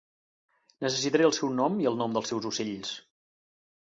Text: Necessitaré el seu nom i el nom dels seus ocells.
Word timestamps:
Necessitaré 0.85 1.27
el 1.29 1.35
seu 1.39 1.51
nom 1.59 1.77
i 1.85 1.89
el 1.91 2.01
nom 2.03 2.17
dels 2.17 2.33
seus 2.33 2.49
ocells. 2.53 2.95